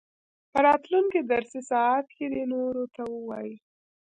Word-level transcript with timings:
په 0.51 0.59
راتلونکي 0.67 1.19
درسي 1.31 1.61
ساعت 1.71 2.07
کې 2.17 2.25
دې 2.33 2.43
نورو 2.53 2.83
ته 2.95 3.01
ووايي. 3.13 3.55